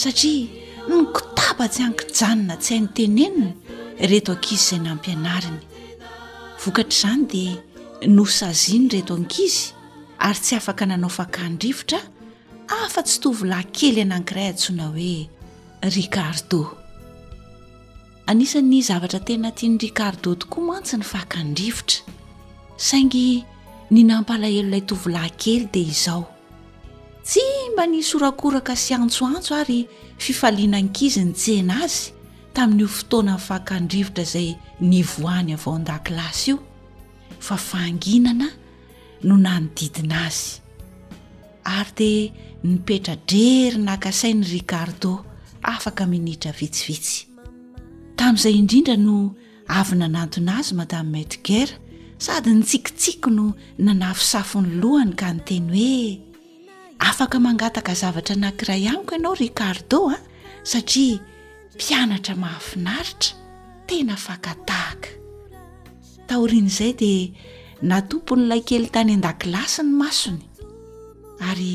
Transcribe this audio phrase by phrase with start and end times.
[0.00, 0.48] satria
[0.88, 3.48] ny kitabatsy ankijanona tsy hainy tenenina
[4.10, 5.58] reto ankizy izay nampianariny
[6.64, 7.52] vokatra izany dia
[8.16, 9.64] no saziany reto ankizy
[10.26, 11.98] ary tsy afaka nanao fakandrivotra
[12.82, 15.18] afa tsy tovilayn kely anankiray antsoina hoe
[15.96, 16.60] ricardo
[18.30, 22.00] anisan'ny zavatra tena tiany ricardo tokoa mantsy ny fakandrivotra
[22.88, 23.44] saingy
[23.90, 26.26] ny nampalahelo ilay tovilaykely dia izao
[27.22, 27.42] tsy
[27.72, 29.82] mba ny sorakoraka sy antsoantso ary
[30.18, 32.10] fifalianan-kizi ny tsehna azy
[32.54, 34.48] tamin'n'io fotoana nyfakandrivotra izay
[34.90, 36.58] ni voany avao an-dakilasy io
[37.38, 38.48] fa fanginana
[39.22, 40.58] no nanodidina azy
[41.62, 42.32] ary dia
[42.68, 45.12] nipetradrery nakasainy ricardo
[45.62, 47.22] afaka minitra vitsivitsy
[48.18, 49.16] tamin'izay indrindra no
[49.80, 51.68] avynanatona azy madame metger
[52.24, 53.46] sady ny tsikitsiaky no
[53.84, 56.31] nanafisafony lohany ka nyteny hoe
[57.10, 60.16] afaka mangataka zavatra nankiray amiko ianao ricardo a
[60.62, 61.18] satria
[61.74, 63.34] mpianatra mahafinaritra
[63.86, 65.08] tena fakatahaka
[66.30, 67.26] tahorin' izay dia
[67.90, 70.44] natomponyilay kely tany an-dakilasy ny masony
[71.50, 71.74] ary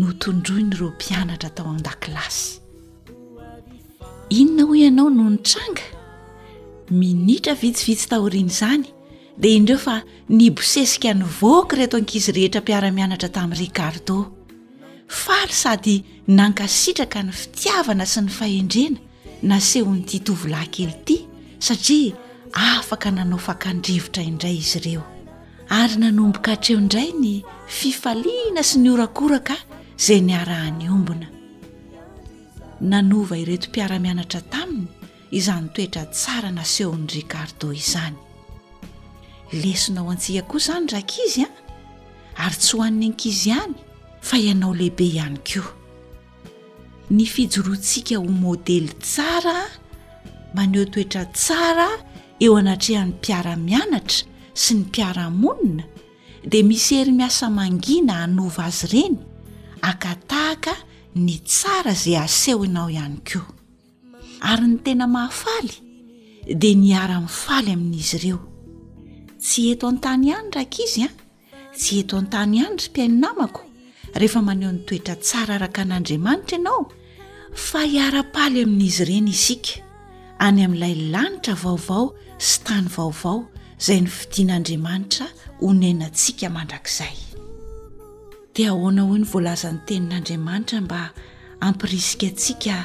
[0.00, 2.46] notondroi ny iro mpianatra tao amnndakilasy
[4.40, 5.84] inona hoy ianao no nytranga
[7.00, 8.86] minitra vitsivitsy tahoriany izany
[9.40, 9.96] di indreo fa
[10.36, 14.18] ni bosesika ny voakry eto ankizy rehetra mpiara-mianatra tamin'y ricarda
[15.12, 19.00] faly sady nankasitraka ny fitiavana sy ny fahendrena
[19.50, 21.16] naseho nyiti tovilaykely ity
[21.66, 22.14] satria
[22.52, 25.04] afaka nanaofakandrivotra indray izy ireo
[25.80, 27.32] ary nanomboka hatreo indray ny
[27.78, 29.56] fifaliana sy ny orakoraka
[30.06, 31.28] zay ny arahany ombina
[32.92, 34.88] nanova iretompiara-mianatra taminy
[35.38, 38.18] izany toetra tsara naseho n'ny ricarda izany
[39.60, 41.48] lesonao antsia koa izany ra kizy a
[42.46, 43.76] ary tsy hohan'ny ankizy any
[44.22, 45.72] fa ianao lehibe ihany koa
[47.14, 49.56] ny fijoroantsika ho modely tsara
[50.54, 51.88] maneho toetra tsara
[52.44, 54.20] eo anatrehan'ny mpiara-mianatra
[54.62, 55.84] sy ny mpiaramonina
[56.50, 59.18] dia misy eri miasa mangina hanova azy ireny
[59.90, 60.74] akatahaka
[61.24, 63.46] ny tsara zay aseho inao ihany koa
[64.50, 65.72] ary ny tena mahafaly
[66.60, 68.40] dia ni ara-mifaly amin'izy ireo
[69.42, 71.10] tsy eto an-tany ihany raika izy a
[71.78, 73.60] tsy eto an-tany ihany try mpiaininamako
[74.20, 76.80] rehefa maneho ny toetra tsara araka an'andriamanitra ianao
[77.68, 79.72] fa hiarapaly amin'izy ireny isika
[80.46, 82.02] any amin'ilay lanitra vaovao
[82.48, 83.36] sy tany vaovao
[83.86, 85.26] zay ny fidian'andriamanitra
[85.64, 87.16] honenaantsika mandrakizay
[88.56, 91.00] di ahoana hoe ny voalazan'ny tenin'andriamanitra mba
[91.66, 92.76] ampirisika atsika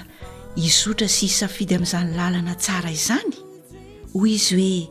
[0.64, 3.34] hizotra sy hisafidy amin'izany lalana tsara izany
[4.16, 4.90] hoy izy hoe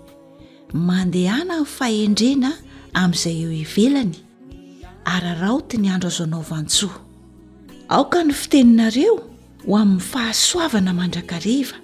[0.88, 2.50] mandehana inyfahendrena
[3.00, 4.16] amin'izay eo ivelany
[5.15, 6.97] araarahaoti ny andro azoanaovantsoa
[7.97, 9.12] aoka ny fiteninareo
[9.67, 11.77] ho amin'ny fahasoavana mandrakareva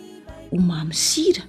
[0.51, 1.45] ho mamisira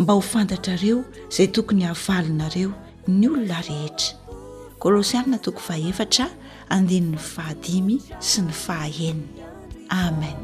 [0.00, 0.98] mba ho fantatrareo
[1.30, 2.70] izay tokony havalinareo
[3.18, 4.10] ny olona rehetra
[4.82, 6.26] kolôsianina tokofaefatra
[6.74, 7.96] andinin'ny fahadimy
[8.28, 9.30] sy ny fahahenina
[10.04, 10.38] amen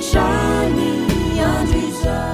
[0.00, 0.20] 少
[0.70, 2.33] 你样最色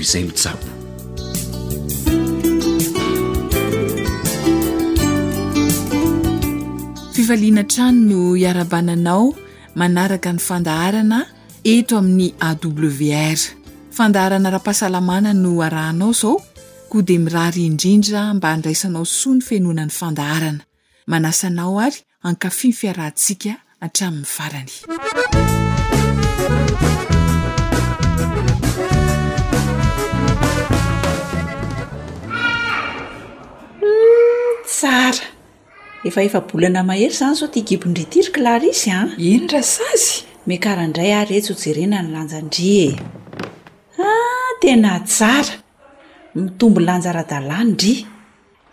[0.00, 0.62] izay mitsabo
[7.14, 9.24] fifaliana trany no iarabananao
[9.74, 11.20] manaraka ny fandaharana
[11.64, 13.38] eto amin'ny awr
[13.96, 16.36] fandaharana raha-pahasalamana no arahanao izao
[16.88, 20.62] koa de miraharyindrindra mba nraisanao soany fianoana ny fandaharana
[21.06, 24.74] manasanao ary ankafi fiarahntsika hatramin'ny farany
[34.80, 35.26] sara
[36.06, 39.08] ehefa efabolana mahery zany zao ty kibondrytiry klarisy ah.
[39.30, 39.60] en a
[40.50, 42.86] mekarahaindray aretsy ah, hojerena ny lanjandri e
[44.02, 45.54] ah, tena tsara
[46.36, 47.94] mitombo lanja radalany dri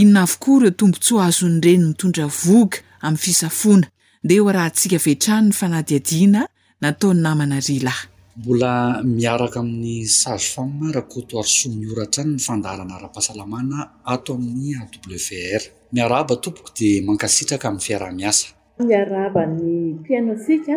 [0.00, 3.86] inona avokoa reo tombotsy azony reny mitondra voka am'ny fisafona
[4.28, 6.40] de oraha tsika vehtrano ny fanadiadina
[6.82, 8.72] nataony namana rilaymbola
[9.18, 13.78] miaraka amin'ny sazy fanmara kotoarysomioratra ny ny fandarana ra-pahasalamana
[14.14, 15.62] ato amin'ny awr
[15.96, 19.66] miaraba tompoko di mankasitraka ami'ny fiarah-miasaaany
[19.98, 20.76] mpiainosika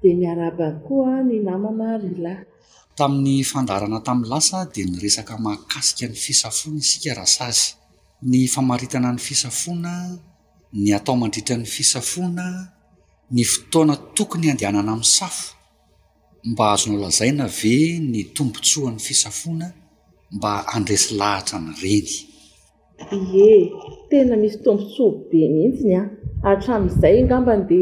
[0.00, 2.34] de maab koany namana rila
[2.98, 7.66] tamin'ny fandarana tamin'ny lasa de ny resaka mahkasika n'ny fisafona isika raha sazy
[8.30, 9.92] ny famaritana ny fisafona
[10.82, 12.46] ny atao mandritra n'ny fisafona
[13.34, 15.52] ny fotoana tokony andeanana ami'ny safo
[16.50, 17.74] mba azonao lazaina ve
[18.12, 19.66] ny tombontsoany fisafona
[20.36, 22.08] mba handresy lahatra nyreny
[23.14, 23.66] e
[24.10, 26.02] tena misy tombontsoa be mihitsiny a
[26.50, 27.80] atram'izay ngambany de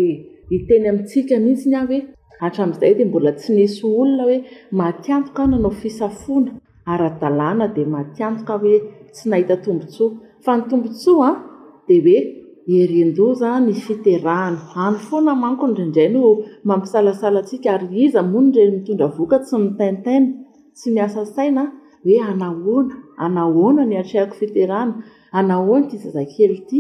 [0.51, 2.01] hiteny amitsika mihitsiny ah hoe
[2.47, 4.39] atram'izay di mbola tsy nisy olona hoe
[4.81, 6.51] matiantoka a nanao fisafoana
[6.93, 8.77] ara-dalàna di matiantoka a hoe
[9.15, 10.09] tsy nahita tombontsoa
[10.45, 11.41] fa ny tombontsoa a
[11.87, 12.19] di hoe
[12.67, 16.17] nz ny fiterana ay fona mankonraindray n
[16.69, 20.27] mampisalasalasika ary iza monyreny mitondravoka tsy mitaintana
[20.79, 21.65] sy miasasaina
[22.05, 22.79] hoe anahna
[23.25, 24.95] anahna ny atahako fitana
[25.39, 26.79] anahony ty zazakely to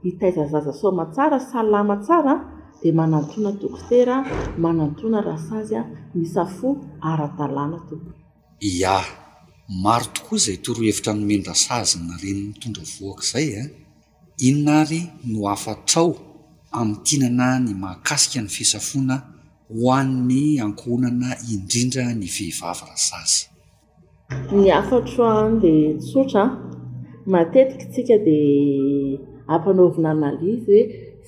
[0.09, 2.35] itaizazaza oatsa sla saa
[2.83, 3.99] di manaonatokote
[4.63, 5.69] manaona as
[6.19, 6.69] misafo
[7.11, 8.15] aradalàna tokoy
[8.83, 8.97] ya
[9.71, 13.67] maro tokoa izay torohevitra nomendra s azy nyreny mitondra voaka izay a eh?
[14.49, 15.01] inona ary
[15.31, 16.13] no afatrao
[16.79, 19.17] am'ny tianana ny makasika ny fisafona
[19.79, 23.39] hoann'ny ankohonana indrindra ny fihivava ra s azy
[24.59, 25.75] ny afatro an de
[26.11, 26.43] sotra
[27.33, 29.21] matetiky tsika dia
[29.55, 30.79] ampanaovina analizy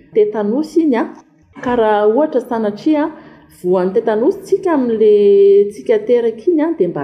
[0.13, 1.03] tetanosy inya
[1.65, 3.03] karaha ohatra sanatria
[3.63, 5.09] voan'ny tetanosysika amla
[5.71, 7.03] tsikateraka iny di mba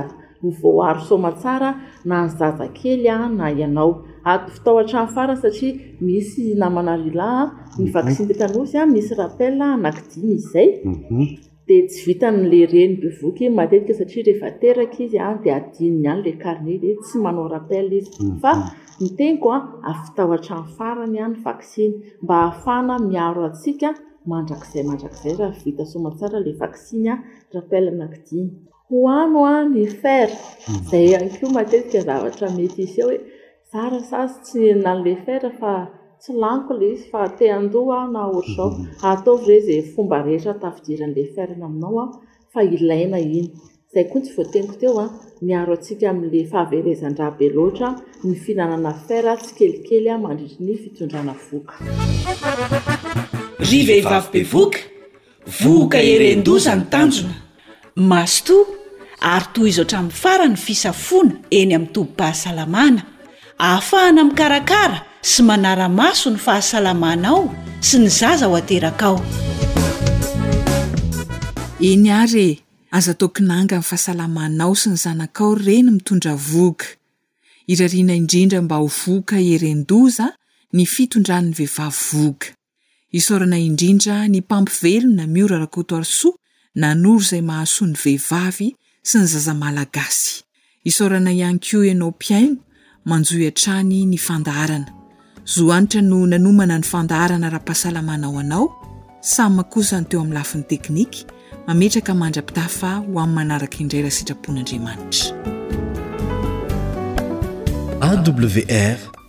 [0.63, 1.69] varosoatsara
[2.09, 3.89] na nzazakelya na iaao
[4.31, 5.71] afitaoatray fara satia
[6.07, 7.41] misy namanarilaa
[7.83, 8.93] nivaksinytetaosya mhm.
[8.93, 10.69] misy rapel anainyizay
[11.67, 13.95] d yvitala eny bevokyy aeia mhm.
[13.99, 15.17] saaa iy di
[15.51, 17.85] ainny alaaee tsy manaorappel
[19.01, 19.57] ny tegnkoa
[19.91, 23.89] afitahoatra ny farany any vaksiny mba ahafana miaro atsika
[24.31, 27.13] mandrakizay mandrakzay rahavita somatsara la vaksinya
[27.55, 28.47] rapelnakidiny
[28.89, 30.27] hoano a ny fr
[30.89, 33.17] zay ako matetika zavatra mety iy e hoe
[33.71, 35.73] zara sasy tsynan'la fr fa
[36.21, 38.81] tsy laniko la izy fa teandoa naorsa mhm.
[39.11, 42.05] ato re za fomba ehera tafidiran'la fra aminaoa
[42.53, 43.45] fa ilaina iny
[43.91, 45.09] izay ko tsy voateniko teo a ah.
[45.41, 47.89] miaro antsika amin'le fahaverezan-drahabe loatra
[48.23, 51.75] ny fihinanana afara tsy kelikelya ah, mandritry ny fitondrana voka
[53.69, 54.79] ryveivavy be voka
[55.63, 57.35] voka erendosany tanjona
[58.09, 58.55] masoto
[59.33, 63.01] ary toy izao atramin'ny fara ny fisafona eny amin'ny tobom-pahasalamana
[63.69, 64.99] aafahana mikarakara
[65.31, 67.43] sy manara maso ny fahasalamana ao
[67.81, 69.19] sy ny zaza ho ateraka ao
[71.79, 76.85] iny ary aza taokinanga minny fahasalamanao sy ny zanakao reny mitondra voka
[77.73, 80.25] irariana indrindra mba ho voka eren-doza
[80.75, 82.47] ny fitondran'ny vehivavi voka
[83.17, 86.35] isaorana indrindra ny mpampivelona mioro arakotoarsoa
[86.81, 88.67] nanoro zay mahasoany vehivavy
[89.07, 90.43] sy ny zaza malagasy
[90.89, 92.57] isaorana ihanyko ianao mpiaino
[93.09, 94.89] manjoyantrany ny fandarana
[95.53, 98.65] zoanitra no nanomana ny fandarana rahampahasalamanao anao
[99.33, 101.19] samy makosany teo ami'ny lafin'ny teknika
[101.67, 105.35] mamitraka mandra-pitafa ho ami'y manaraka indrara sitrapony'andriamanitraawr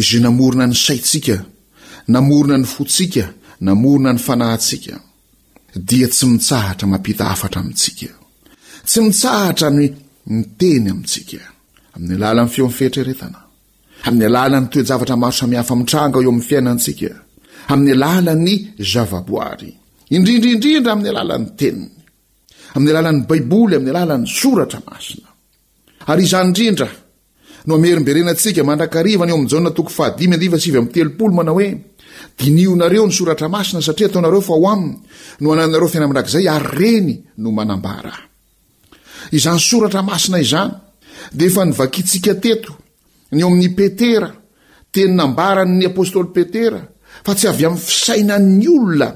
[0.00, 1.36] izy namorona ny saintsika
[2.14, 3.24] namorona ny fontsika
[3.66, 4.94] namorona ny fanahyntsika
[5.90, 8.08] dia tsy mitsahatra mampita hafatra amintsika
[8.88, 9.84] tsy mitsahatra ny
[10.36, 11.40] miteny amintsika
[11.94, 13.40] amin'ny alalany feoni fehetreretana
[14.06, 17.08] amin'ny alalany toejavatra maro samihafa-mitranga eo amin'ny fiainantsika
[17.72, 18.54] amin'ny alalany
[18.92, 19.70] zavaboary
[20.16, 21.98] indrindraindrindra amin'ny alalan'ny teniny
[22.74, 25.28] amin'ny alalan'y baiboly amin'ny alalan'ny soratra masina
[26.10, 26.88] ary izany indrindra
[27.68, 31.68] no amerimberenantsika mandrakarivany eo amin'njaonatokoy fahadim divsvy amin'ny telopolo manao hoe
[32.38, 34.96] dinionareo ny soratra masina satria ataonareo fa ho aminy
[35.42, 37.10] no ananareo fiainamandrakizay aryreny
[37.42, 38.24] no manambara ahy
[39.36, 40.72] izany soratra masina izany
[41.36, 42.72] dia efa nyvakintsika teto
[43.36, 44.28] ny eo amin'ny petera
[44.92, 46.80] teny nambaran'ny apôstoly petera
[47.26, 49.08] fa tsy avy amin'ny fisainan'ny olona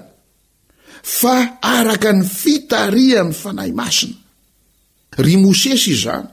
[1.21, 1.35] fa
[1.77, 4.17] araka ny fitarihan'ny fanahy masina
[5.25, 6.29] ry mosesy izany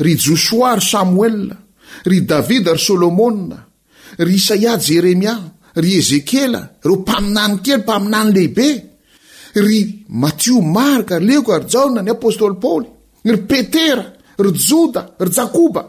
[0.00, 1.56] ry josoa ry samoela
[2.06, 3.58] ry davida ry solomoa
[4.18, 5.34] ry isaia jy eremia
[5.78, 8.68] ry ezekela reo mpaminany kely mpaminany lehibe
[9.58, 12.88] ry matio marka rleok ry jaoa ny apôstôly paoly
[13.24, 14.04] ry petera
[14.38, 15.82] ry joda ry jakoba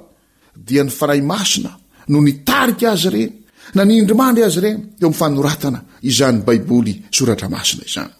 [0.67, 1.71] dia ny fanahy masina
[2.09, 3.31] no nitarika azy reny
[3.77, 5.79] nanindrimandry azy reny eo am'fanoratana
[6.11, 8.11] izany baiboly soratra masina izany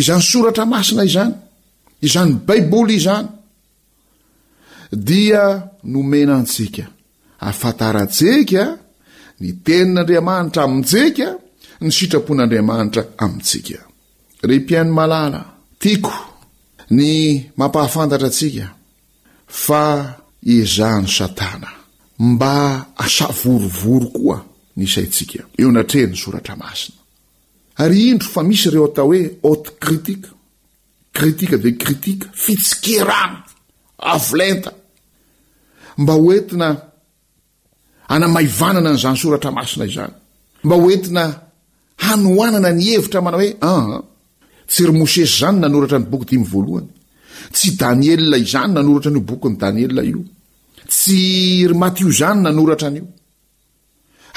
[0.00, 1.32] izany soratra masina izany
[2.06, 3.28] izany baiboly izany
[4.92, 6.82] dia nomena antsika
[7.40, 8.64] afantaratseka
[9.40, 11.26] ny tenin'andriamanitra amintseka
[11.80, 13.78] ny sitrapon'andriamanitra amintsika
[14.42, 15.40] rem-piaino malala
[15.80, 16.12] tiako
[16.90, 18.66] ny mampahafantatra antsika
[19.46, 19.84] fa
[20.42, 21.70] izany satana
[22.18, 24.38] mba asavorovoro koa
[24.76, 26.98] nysaintsika eo natreh ny soratra masina
[27.82, 30.28] ary indro fa misy ireo atao hoe hote kritika
[31.12, 33.42] kritika dia kritika fitsikerana
[33.98, 34.72] avolenta
[36.02, 36.68] mba oentina
[38.10, 40.14] hanamaivanana ny izany soratra masina izany
[40.64, 41.22] mba hoentina
[42.04, 44.00] hanoanana ny hevitra mana hoe aa ah, ah,
[44.70, 46.90] tsy rymosesy izany nanoratra ny boky dimy voalohany
[47.54, 50.20] tsy daniela izany nanoratra n'io bokony daniela io
[50.92, 51.18] tsy
[51.70, 53.06] rymatio izany nanoratra an'io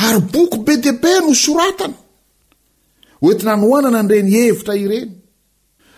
[0.05, 1.97] ary boky be deaibe no soratana
[3.25, 5.09] oentina hanohanana nire ny hevitra ireny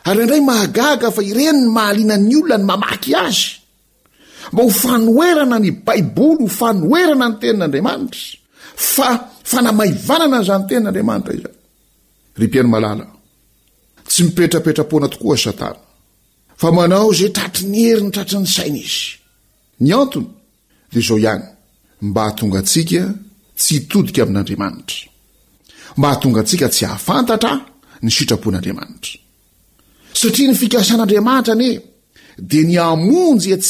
[0.08, 3.48] ary andray mahagaga fa ireny ny mahalianan'ny olona ny mamaky azy
[4.54, 8.24] mba hofanoerana ny baiboly ho fanoerana ny tenin'andriamanitra
[8.94, 9.10] fa
[9.52, 11.34] fanamaivanana nzany tenin'andriamanitra
[12.38, 12.62] itsy
[14.24, 15.74] miereratoosaa
[16.62, 18.82] f manao zay tratri ny heriny tratri ny saina
[20.98, 21.38] izyy oihy
[22.08, 23.02] mba hatongaantsika
[23.60, 25.00] tsy hitodika amin'andriamanitra
[25.98, 27.60] mba hatonga asikatsy hahafantatraao
[28.04, 29.14] ny sitrapon'andriamanitra
[30.20, 31.70] satia nfikasan'andriamanitra ne
[32.50, 33.70] d namonjyas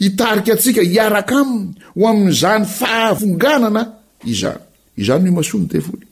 [0.00, 3.82] hitarika atsika iaraka aminy ho amin'izany fahafonganana
[4.32, 4.60] izany
[5.02, 6.06] izany o mason teoly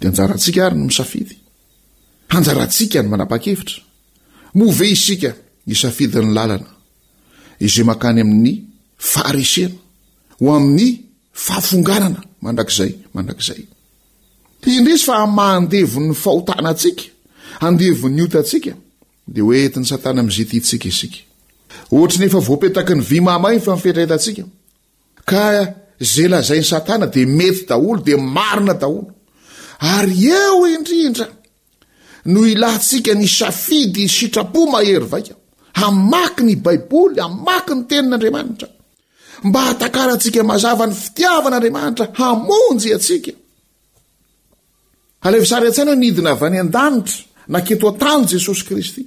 [0.00, 1.34] da anjaraantsika ary no misafidy
[2.36, 3.78] anjarantsika ny manapa-kevitra
[4.58, 5.30] move isika
[5.74, 6.70] isafidyny lalana
[7.66, 8.54] iza mankany amin'ny
[9.10, 9.76] faharesena
[10.40, 10.88] ho amin'ny
[11.44, 13.60] fahafonganana mandrakizay mandrakizay
[14.74, 17.04] indrisy fa mahandevon'ny fahotana antsika
[17.66, 18.72] andevon'ny otaantsika
[19.34, 21.20] dia oetiny satana min'izay tyntsika isika
[21.92, 24.42] ohatra nefa voapetaky ny vy mahmahiny fa mifehtrahetantsika
[25.30, 25.42] ka
[26.14, 29.10] zeylazain'ny satana dia mety daholo dia marina daholo
[29.96, 31.26] ary eo indrindra
[32.32, 35.32] no ilahntsika ny safidy sitrapo mahery vaika
[35.80, 38.68] hamaky ny baiboly hamaky ny tenin'andriamanitra
[39.46, 43.32] mba hatakarantsika mazava ny fitiavan'andriamanitra hamonjy atsika
[45.26, 47.18] alevisary an-tsaina nidina vany an-danitra
[47.54, 49.02] nanketo an-tany jesosy kristy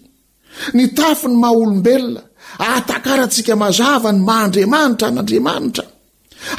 [0.78, 2.22] nitafi ny maha olombelona
[2.58, 5.86] ata-karahantsika mazava ny maha andriamanitra n'andriamanitra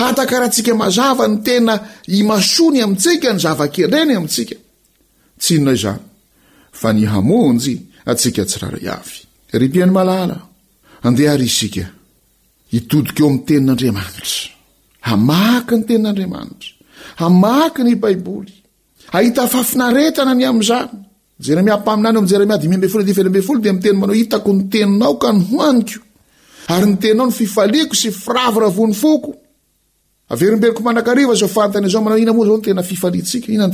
[0.07, 1.75] atakarahantsika mazava ny tena
[2.19, 4.57] imasoany amintsika ny zava--kendreny amintsika
[5.43, 6.03] tsynnao izany
[6.81, 7.75] fa ny hamonjy
[8.11, 9.17] atsika tsiraray avy
[9.61, 10.37] rypiany malala
[11.07, 11.85] andehary isika
[12.73, 14.43] hitodika eo amin'ny tenin'andriamanitra
[15.09, 16.71] hamaky ny tenin'andriamanitra
[17.23, 18.55] hamaky ny baiboly
[19.17, 20.93] ahita fafinaretana ny amin'izany
[21.41, 23.59] jeremia mpaminany amjeremia diefolooyeao
[26.75, 26.97] ny
[27.51, 29.35] faliko sy firavoravony foko
[30.29, 33.71] averomberiko manakariva zao fantanyzao mana ina moa za nytena fialiaaaaa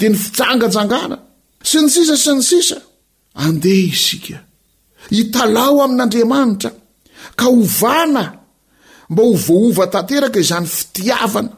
[2.31, 4.38] njnga deh isa
[5.20, 6.70] italao amin'n'andriamanitra
[7.38, 8.24] ka ovana
[9.11, 11.50] mba hovoovazny fiiavana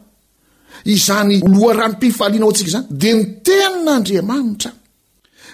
[1.07, 4.71] zany loharanypifalianao antsikazany de ny tenin'andriamanitra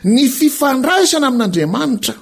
[0.04, 2.14] ny fifandraisana amin'andriamanitra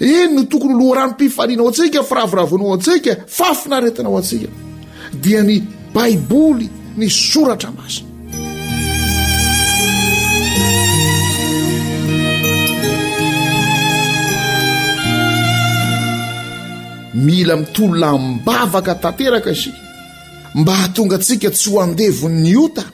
[0.00, 4.48] eny no tokony oloha ranompifalianao antsika firavoravonao antsika fa finaretinao antsika
[5.22, 5.56] dia ny
[5.94, 8.06] baiboly ny soratra masina
[17.26, 19.78] mila mitololambavaka tanteraka isika
[20.54, 22.84] mba hahatonga antsika tsy ho andevon''ny ota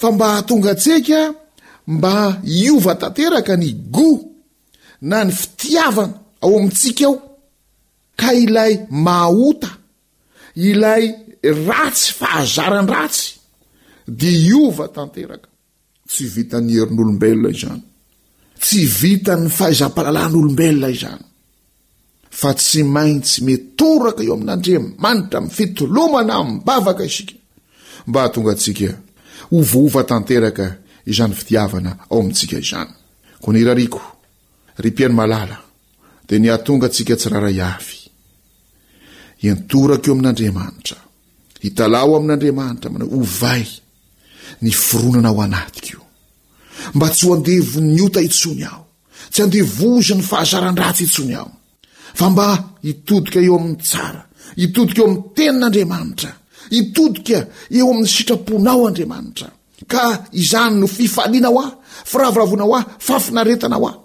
[0.00, 1.34] fa mba hahatonga antsika
[1.86, 4.18] mba iovatanteraka ny go
[5.06, 7.16] na ny fitiavana ao amintsika aho
[8.20, 8.74] ka ilay
[9.06, 9.70] mahota
[10.70, 11.04] ilay
[11.68, 13.24] ratsy fahazaran-dratsy
[14.18, 15.46] dia iova tanteraka
[16.10, 17.82] tsy vita n'ny herin'olombelona izany
[18.62, 21.22] tsy vitany fahazapalalan'n'olombelona izany
[22.40, 27.34] fa tsy maintsy metoraka eo amin'andriamanitra mifitolomana mibavaka isika
[28.08, 28.88] mba hatonga antsika
[29.56, 30.66] ovaova tanteraka
[31.06, 32.88] izany fitiavana ao amintsika izany
[33.40, 34.02] koa ny rariko
[34.82, 35.56] ry mpiany malala
[36.28, 37.96] dia nihatonga antsika tsy raharay avy
[39.42, 40.98] hientoraka eo amin'andriamanitra
[41.64, 43.64] hitalao amin'andriamanitra mano o vay
[44.64, 46.02] ny fironana ao anati ko
[46.94, 48.82] mba tsy ho andevo niota intsony aho
[49.32, 51.50] tsy andevoza ny fahazaran-d ratsy hintsony aho
[52.18, 52.46] fa mba
[52.86, 54.20] hitodika eo amin'ny tsara
[54.60, 56.30] hitodika eo amin'ny tenin'andriamanitra
[56.76, 57.38] hitodika
[57.78, 59.48] eo amin'ny sitraponao andriamanitra
[59.88, 61.70] ka izany no fifaliana ho ao
[62.04, 64.02] firavoravonao ao fafinaretana ho ao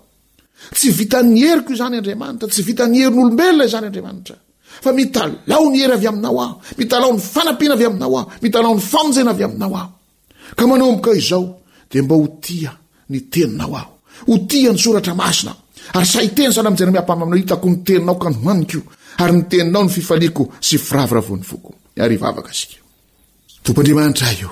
[0.74, 4.36] tsy vitany heriko izany andriamanitra tsy vitany herin'olombelona zanyandriamantra
[4.84, 9.44] fa mitalao ny ery avy aminao aho mitalao ny fanapiana avy aminao aho mitalaonyfanjena avy
[9.44, 10.62] aohatompo
[23.78, 24.52] andriamanitra io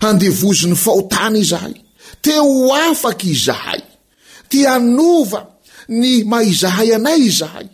[0.00, 1.74] handevozin'ny fahotany izahay
[2.24, 3.80] te ho afaky izahay
[4.48, 5.42] tianova
[6.00, 7.66] ny mahizahay anay izahay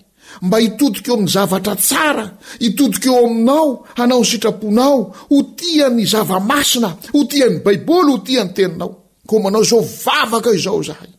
[0.42, 2.26] mba hitotik eo amin'ny zavatra tsara
[2.62, 3.66] hitotika eo aminao
[3.98, 4.96] hanao ny sitraponao
[5.30, 8.90] ho tiany zava-masina ho tian'ny baiboly ho tia ny teninao
[9.28, 11.10] koa manao zao vavaka izao zahay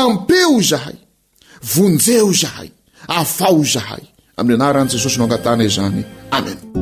[0.00, 0.96] ampeo izahay
[1.72, 2.68] vonjeho izahay
[3.20, 4.02] afao izahay
[4.38, 6.00] amin'ny anaran'i jesosy no angatana zany
[6.36, 6.81] amena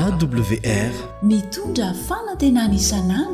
[0.07, 3.30] awr mitondra famantenanisanazy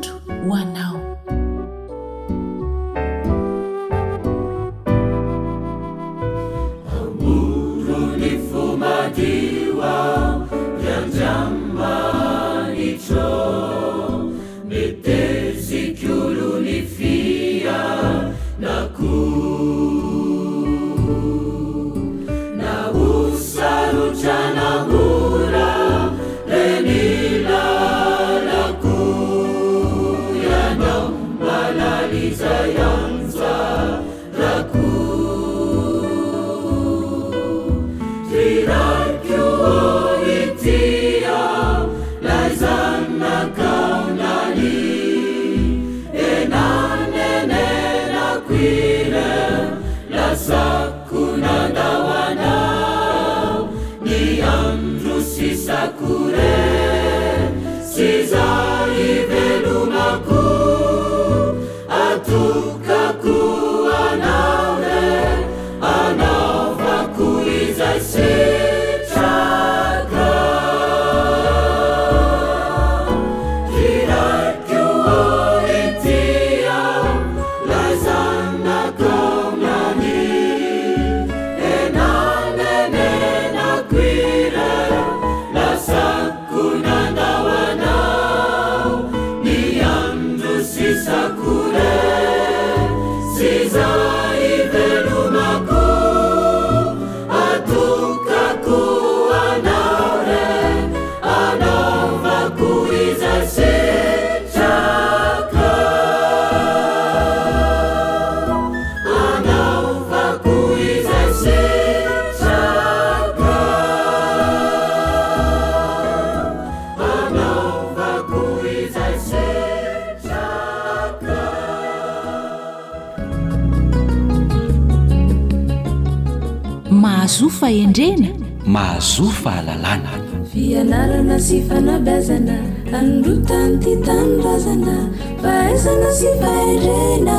[128.99, 130.09] zo fahlalana
[130.51, 132.55] fianarana sy fanabazana
[132.97, 134.95] anrotany ty tanorazana
[135.41, 137.37] faazana sy fahirena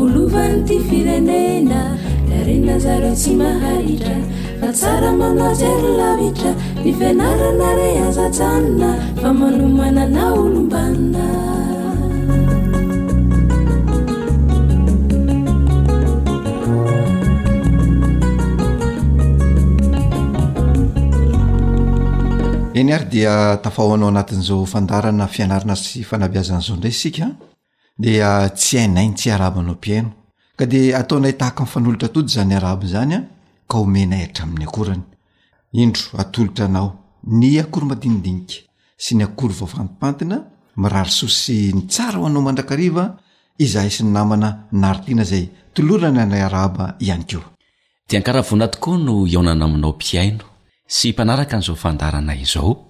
[0.00, 1.80] olovany ty firenena
[2.32, 4.16] iarena zareo tsy mahaitra
[4.60, 6.52] fa tsara manasery lavitra
[6.84, 8.88] ny fianarana re azatjanona
[9.20, 11.47] fa manomanana olombanina
[22.80, 27.26] eny ary dia tafahoanao anatin'zao fandarana fianarina sy fanabiazan'zao ndray isika
[28.04, 30.10] dia tsy ainainy tsy arabanao piaino
[30.58, 33.18] ka di atonay tahakfanolotra toy zay raab zanya
[33.68, 35.02] k omenayhatra amin'ny akoany
[35.82, 36.88] indro atootra anao
[37.22, 38.56] ny akoy madinidinika
[39.04, 40.36] sy ny akoy vfamipatina
[40.82, 43.04] mirarysosy ny tsara ho anao mandrakariva
[43.64, 44.48] izaay sy ny namana
[44.82, 47.40] nartiana zay tolorana nay araab iay ko
[48.26, 49.14] karahavonatokoa no
[49.46, 50.44] nana aminao mpiaino
[50.88, 52.88] sy mpanaraka nizao fandarana izao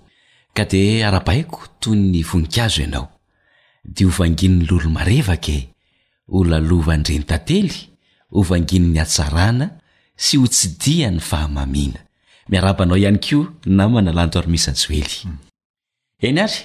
[0.54, 3.06] ka di arabaiko toy ny vonikazo ianao
[3.94, 5.68] di ovanginny lolomarevaka e,
[6.38, 7.74] olalovandrenytately
[8.38, 9.66] ovanginny asarana
[10.24, 11.18] sy ho tsydianyho
[16.18, 16.64] lms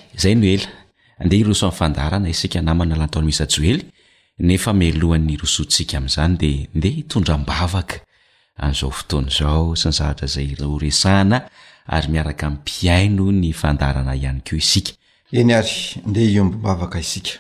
[4.44, 7.96] nli nea melohany rosontsika amzany dea nde hitondrambavaka
[8.62, 11.38] an'izao fotoana izao sy nyzavatra zay ro resahna
[11.96, 14.92] ary miaraka mmpiaino ny fandarana ihany ko isika
[15.38, 15.76] eny ary
[16.10, 17.34] ndeha iombim-bavaka isika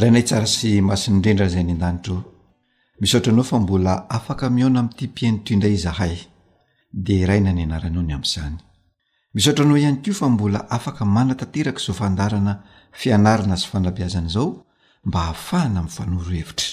[0.00, 2.12] rainay tsara sy masinyindrendran zay ny an-danitr
[3.00, 6.14] misohtra anao fa mbola afaka miona ami'ty mpiainy toyindray zahay
[7.04, 8.56] de iraina ny anaranao ny ami'izany
[9.34, 14.64] misaotra anao ihany ko fa mbola afaka manatanteraka zao fandarana fianarana azy fanabiazana izao
[15.04, 16.68] mba hahafahana amy fanoro hevitra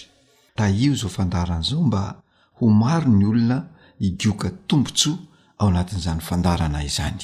[0.55, 2.21] taio zao fandaran'zao mba
[2.57, 3.57] ho maro ny olona
[3.99, 5.17] igioka tombotsoa
[5.57, 7.23] ao anatin'izany fandarana izany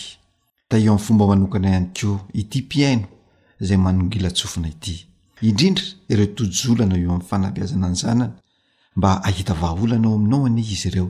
[0.69, 2.09] taio ami'yfomba manokana ihany ko
[2.41, 3.07] ity mpiaino
[3.59, 4.95] zay manongilatsofina ity
[5.47, 8.33] indrindra ireo tojolana io ami'ny fanabiazana ny zanany
[8.95, 11.09] mba ahita vaolanao aminao ani izy ireo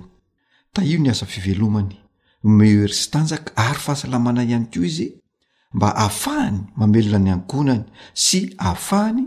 [0.73, 1.95] taio ny asa fivelomany
[2.45, 5.07] meery stanjaka ary fahasalamana ihany koa izy
[5.73, 9.23] mba ahafahany mamelona ny ankonany sy ahafahany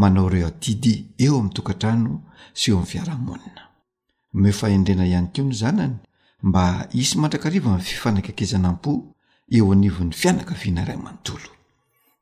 [0.00, 2.12] manao ireo atidy eo ami'ny tokantrano
[2.60, 3.62] sy eo am'ny fiaramonina
[4.34, 5.94] mefa endrena ihany ko ny zanany
[6.42, 8.92] mba isy mandrakariva fifanakakezana am-po
[9.56, 11.50] eo anivon'ny fianakaviana iray amanontolo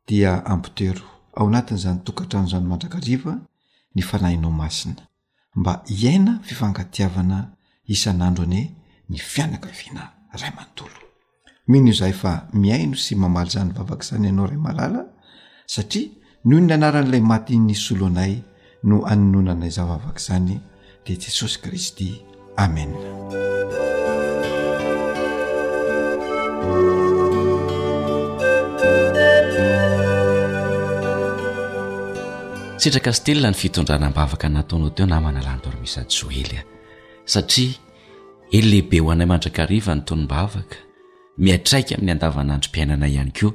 [0.07, 1.03] dia ampotero
[1.37, 3.33] ao anatin' izany tokantrano izany mandrakariva
[3.95, 5.03] ny fanahinao masina
[5.59, 7.39] mba iaina fifangatiavana
[7.95, 8.61] isan'andro ane
[9.11, 11.01] ny fianakaviana ray manotolo
[11.73, 15.03] mino izay fa miaino sy mamalyzany vavaka izany ianao ray malala
[15.67, 16.13] satria
[16.47, 18.35] noho nyanaran'ilay maty ny soloanay
[18.87, 20.57] no anononanay za vavaka izany
[21.05, 22.09] dea jesosy kristy
[22.61, 22.93] amen
[32.83, 36.59] sitraka steln ny fitondranam-bavaka nataonao teo namana lantormisadsoely
[37.27, 37.86] satria
[38.55, 40.77] eny lehibe ho anay mandrakariva ny tonymbavaka
[41.39, 43.53] miatraika amin'ny andavana andry mpiainana ihany koa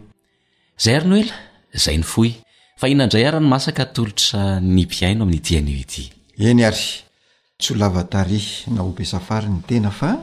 [0.77, 1.35] zay ary no ela
[1.73, 2.33] zay ny foy
[2.79, 6.03] fa inandray ara no masaka tolotra ny mpiaino amin'ny iti anio ity
[6.49, 6.89] eny ary
[7.57, 8.41] tsy ho lavatari
[8.75, 10.17] na obe safary ny tena fa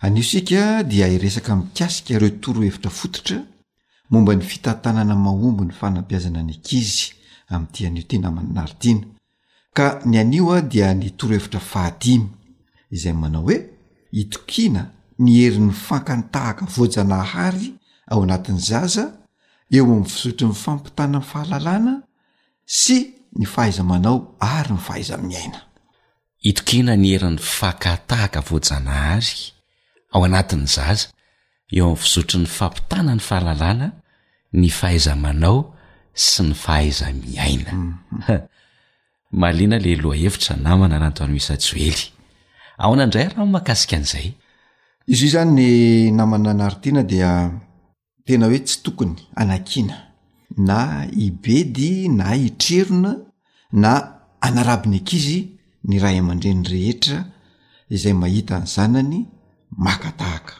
[0.00, 3.42] anio sika dia iresaka mikasika ireo torohevitra fototra
[4.10, 7.10] momba ny fitatanana mahombo ny fanampiazana ny akizy
[7.50, 9.06] amin''ity anio ity namanynaritiana
[9.74, 12.28] ka ny anio a dia ny torohevitra fahatimy
[12.90, 13.71] izay manao oe
[14.12, 17.72] itokina ny herin'ny fankantahaka vojanahary
[18.10, 19.06] ao anatin'n' zaza
[19.72, 21.94] eo am'ny fizotron'ny fampitanany fahalalana
[22.80, 22.96] sy
[23.40, 25.60] ny fahaizamanao ary ny fahaizamiaina
[26.50, 29.40] itokiana ny herin'ny fankatahaka voajanahary
[30.12, 31.08] ao anatin'nyzaza
[31.72, 33.88] eo am'ny fizotryn'ny fampitana ny fahalalana
[34.52, 35.58] ny fahaizamanao
[36.12, 38.40] sy ny fahaizamiaina mhm.
[39.40, 42.11] mahlina le loa hevitra namna antonymisyoely
[42.84, 44.28] ao anandray raha makasika an'izay
[45.12, 45.66] izy io zany ny
[46.18, 47.30] namana naritiana dia
[48.26, 49.96] tena hoe tsy tokony anankina
[50.68, 50.78] na
[51.26, 53.12] ibedy na itrerona
[53.82, 53.90] na
[54.46, 55.38] anarabiny ankizy
[55.88, 57.18] ny rahay amandreny rehetra
[57.94, 59.18] izay mahita ny zanany
[59.84, 60.54] makatahaka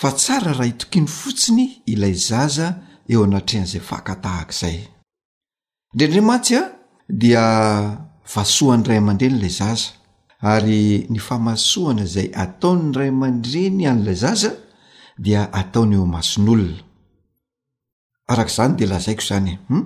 [0.00, 2.66] fa tsara raha itokiny fotsiny ilay zaza
[3.12, 4.78] eo anatre an'izay fakatahaka izay
[5.92, 6.64] indreindreo matsy a
[7.22, 7.42] dia
[8.32, 9.90] vasohan'ny ray amandre nyilay zaza
[10.50, 14.50] ary ny famasoana izay atao'ny ray aman-dreny an'ilay zaza
[15.24, 16.82] dia ataonyeo mason'olona
[18.32, 19.84] arak'izany dea lazaiko zany m hmm?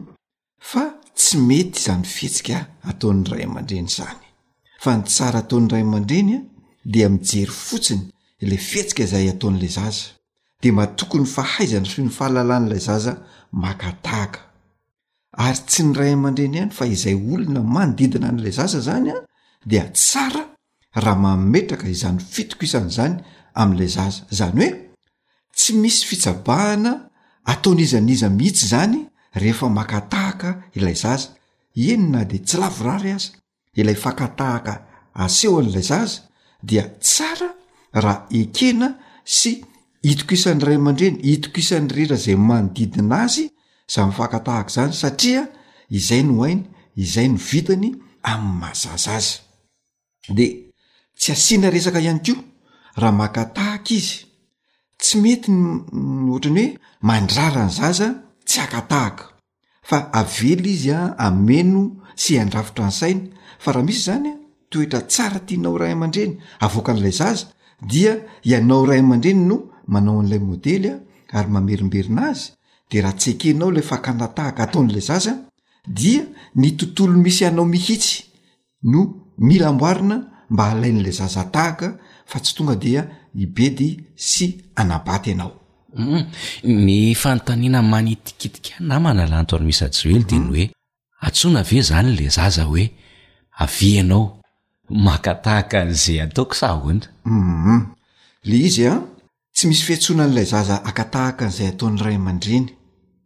[0.71, 0.83] fa
[1.19, 2.57] tsy mety izany fihetsika
[2.91, 4.27] ataon'ny ray aman-dreny zany
[4.83, 6.39] fa ny tsara ataon'ny ray aman-drenya
[6.93, 8.05] dia mijery fotsiny
[8.43, 10.05] ila fihetsika zay ataon'la zaza
[10.63, 13.13] de matokony fahaizana fi nifahalalàn'ilay zaza
[13.65, 14.41] makatahaka
[15.47, 19.17] ary tsy ny ray aman-dreny ihany fa izay olona manodidina an'la zaza zanya
[19.67, 20.45] dia tsara
[20.95, 23.17] raha mametraka izany fitoko isan' zany
[23.59, 24.75] am'ilay zaza zany hoe
[25.55, 26.93] tsy misy fitsabahana
[27.53, 28.99] ataoniza n' iza mihitsy zany
[29.41, 31.29] rehefa makatahaka ilay zaza
[31.93, 33.29] eny na de tsy lavorary azy
[33.81, 34.75] ilay fakatahaka
[35.25, 36.21] aseho an'ilay zaza
[36.69, 37.49] dia tsara
[38.05, 38.89] raha ekena
[39.37, 39.51] sy
[40.11, 43.45] itoko isan'ny ray amandreny itok isan'ny rehra zay manodidina azy
[43.93, 45.43] zao myfakatahaka zany satria
[45.99, 46.63] izay no ainy
[47.03, 47.89] izay ny vitany
[48.33, 49.46] am'ny mazaza azy
[50.29, 50.73] de
[51.17, 52.37] tsy asiana resaka ihany kio
[53.01, 54.25] raha makatahaka izy
[55.01, 56.73] tsy mety nohatrany hoe
[57.07, 58.07] mandrara ny zaza
[58.49, 59.25] tsy akatahaka
[59.89, 61.83] fa avely izya ameno
[62.23, 64.33] sy handrafitra ny saina fa raha misy zanya
[64.71, 66.35] toetra tsara tianao ray aman-dreny
[66.67, 67.47] avoaka an'ilay zaza
[67.91, 68.13] dia
[68.51, 69.57] ianao ray aman-dreny no
[69.93, 70.95] manao an'ilay modely a
[71.39, 72.49] ary mamerimberina azy
[72.91, 75.33] de raha tsy akenao la fa ka natahaka ataon'ilay zaza
[75.99, 76.23] dia
[76.61, 78.17] ny tontolo misy hanao mihitsy
[78.93, 79.01] no
[79.39, 81.89] mila amboarina mba halain'la zaza tahaka
[82.27, 83.03] fa tsy tonga dia
[83.35, 85.53] ibedy sy anabaty anao
[85.97, 86.25] um
[86.65, 90.69] ny fanotanina manitikitika anamana lanto anymisy ajoely deny mm-hmm.
[90.69, 90.73] hoe
[91.27, 92.85] atsona ave zany la zaza hoe
[93.65, 94.25] avianao
[95.07, 97.81] makatahaka an'zay ataoko sahonda uum mm-hmm.
[98.49, 99.03] le izy an
[99.55, 102.67] tsy misy fihatsona an'ilay zaza akatahaka an'izay ataon'ny ray aman-dreny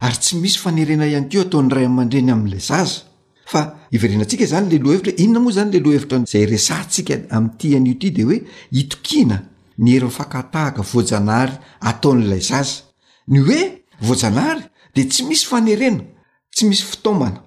[0.04, 3.06] ary tsy misy fanerena ihany keo ataon'ny ray aman-dreny ami'lay zaza
[3.50, 8.22] fa iverenantsika zany le loha etaoe inonamoa zany le lohaevtrazay rsatsika am'ty an'io ty de
[8.28, 8.36] oe
[8.80, 9.38] itokina
[9.84, 11.56] ny heri'mfakatahaka vojanahary
[11.90, 12.78] ataon'lay zaza
[13.32, 13.60] ny oe
[14.06, 14.62] vojanahary
[14.94, 16.02] de tsy misy fanerena
[16.54, 17.40] tsy misy fitaomana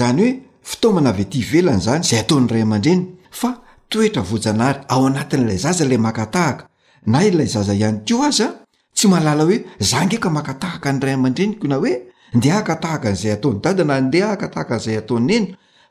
[0.00, 0.32] zany hoe
[0.70, 3.04] fitomana avy ty velana zany zay ataon'ny ray aman-dreny
[3.40, 3.50] fa
[3.90, 6.64] toetra vojanaary ao anatin'lay zaza la makatahaka
[7.12, 8.48] na ilay zaza ihany to aza
[8.96, 9.56] tsy malala hoe
[9.90, 11.94] za ngeka makatahaka nyray aman-dreniko na oe
[12.34, 15.46] nde akatahaka an'izay ataony dada na ndeha akatahaka an'izay ataony eny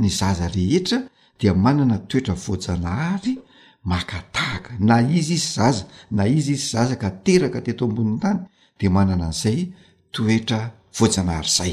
[0.00, 1.02] ny zazaey
[1.42, 3.34] d manana toetra vojanahary
[3.90, 8.38] makatahaka na izy izy zaza na izy izy zaza ka teraka teto amboniny tany
[8.78, 9.58] de manana 'izay
[10.14, 10.60] toetra
[10.96, 11.72] voajanahary zay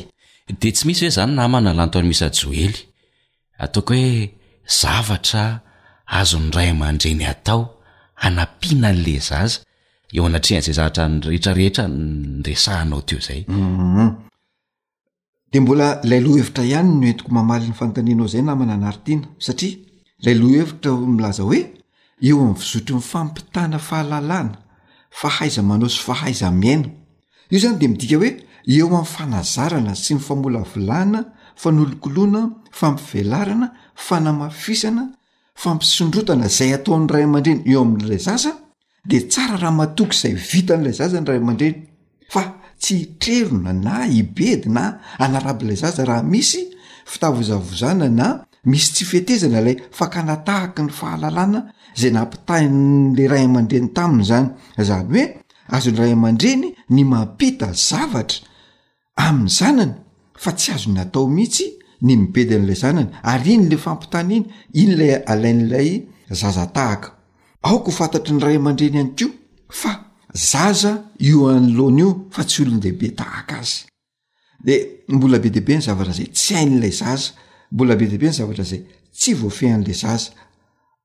[0.60, 2.80] de tsy misy hoe zany namana lantoany misa joely
[3.64, 4.14] ataoko hoe
[4.80, 5.44] zavatra
[6.20, 7.62] azo ny ray amandreny atao
[8.22, 9.58] hanampiana n'le zaza
[10.16, 11.84] eo anatrean'izay zahatra ny rehetrarehetra
[12.44, 13.62] nresahinao teo zay um
[13.94, 14.08] mhm.
[15.52, 19.76] de mbola lay loh hevitra ihany no entiko mamaly ny fantanenao izay namana anaritiana satria
[20.26, 21.60] lay lo hevitra milaza hoe
[22.28, 24.56] eo amin'ny fizotry 'ny fampitana fahalalàna
[25.22, 26.88] fahaiza manao sy fahaiza miaina
[27.52, 28.32] io zany dea midika hoe
[28.74, 31.20] eo amin' fanazarana sy myfamola vilana
[31.62, 32.42] fanolokoloana
[32.80, 33.68] fampivelarana
[34.08, 35.04] fanamafisana
[35.64, 38.52] fampisondrotana zay ataon'ny ray aman-dreny eo amin'n'ilay zaza
[39.10, 41.76] de tsara raha matoky izay vita n'ilay zaza ny ray aman-dreny
[42.34, 46.60] fa tsy hitrerona na hibedy na anarabiilay zaza raha misy
[47.06, 48.28] fitavozavozana na
[48.66, 51.60] misy tsy fetezana ilay fakanatahaky ny fahalalàna
[52.00, 54.50] zay nampitahinle ray amandreny taminy zany
[54.90, 55.24] zany hoe
[55.76, 56.66] azony ray aman-dreny
[56.96, 58.40] ny mampita zavatra
[59.26, 59.94] amin'ny zanany
[60.44, 61.66] fa tsy azony atao mihitsy
[62.06, 64.46] ny mibedy n'ilay zanany ary iny le fampitany iny
[64.82, 65.90] iny lay alain'ilay
[66.42, 67.10] zazatahaka
[67.68, 69.32] aoka ho fantatry ny ray aman-dreny any keo
[69.70, 73.88] fa zaza io anyloana io fa tsy olony dehibe tahaka azy
[74.64, 77.34] de mbola be dehibe ny zavatra zay tsy hain'la zaza
[77.72, 80.32] mbola be dehibe ny zavatra zay tsy voafiin'la zaza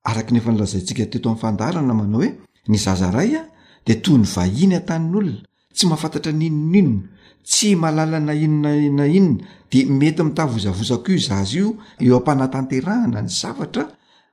[0.04, 2.28] arak nefa nlazayntsika teto ami' fandarana manao hoe
[2.68, 3.46] ny zaza ray a
[3.86, 5.42] de toy ny vahiny an-tanin'olona
[5.74, 7.02] tsy mahafantatra ninon' inona
[7.46, 11.68] tsy malala na inona na inona di mety mitavozavozako io zaza io
[11.98, 13.84] eo ampanatanterahana ny zavatra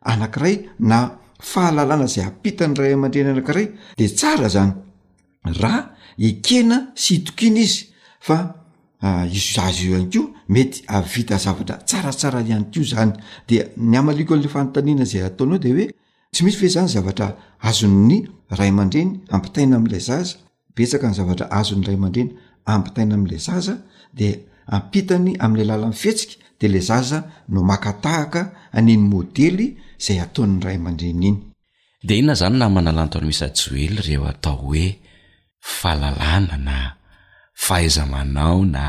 [0.01, 3.67] anakiray na fahalalana zay ampita ny ray amandreny anakiray
[3.97, 4.71] de tsara zany
[5.61, 7.87] ra ekena sy itokiny izy
[8.21, 8.37] fa
[9.25, 10.23] iy azy o ihany ko
[10.53, 13.11] mety avita zavatra tsaratsara hany ko zany
[13.47, 15.85] de ny amaliko e fanotanina zay ataonao de oe
[16.31, 18.21] tsy misy ve zany zavatra azo'ny
[18.57, 20.37] ray amandreny ampitaina amlay zaza
[20.77, 23.73] besakany zavatra azo'nyray amandreny ampitaina am'lay zaza
[24.13, 27.19] de ampitany am'lay lalan'nfetsika dele zaza
[27.53, 28.41] no makatahaka
[28.77, 29.67] aniny môdely
[30.01, 31.31] izay ataon'ny ray aman-dren iny
[32.05, 34.85] dea inona zany na manalanto any misy joely reo atao hoe
[35.77, 36.77] fahalalàna na
[37.65, 38.83] fahaizamanao na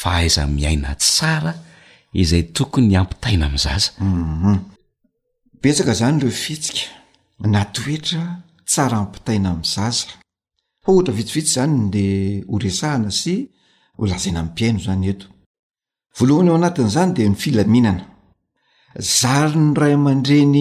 [0.00, 1.52] fahaizamiaina tsara
[2.22, 4.58] izay tokony ampitaina am'zaza uum mhm.
[5.62, 6.82] betsaka zany reo fitsika
[7.52, 8.22] natoetra
[8.70, 10.04] tsara ampitaina am' zaza
[10.82, 12.04] fa ohatra vitsivitsy zany nle
[12.50, 13.34] horesahana sy
[14.02, 15.26] olazaina mpiaino zany eto
[16.18, 18.04] voalohana ao anatin'izany dia mifilaminana
[19.20, 20.60] zary ny ray aman-dreny